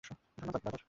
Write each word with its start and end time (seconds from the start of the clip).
ধন্যবাদ, 0.03 0.61
ব্রাদার। 0.63 0.79